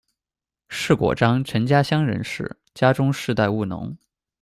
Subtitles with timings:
[0.67, 3.95] 释果章陈家乡人士，家中世代务农。